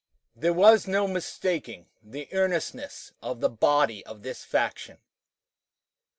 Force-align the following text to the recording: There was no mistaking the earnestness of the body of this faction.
There 0.35 0.51
was 0.51 0.87
no 0.87 1.07
mistaking 1.07 1.85
the 2.01 2.27
earnestness 2.33 3.11
of 3.21 3.39
the 3.39 3.51
body 3.51 4.03
of 4.03 4.23
this 4.23 4.43
faction. 4.43 4.97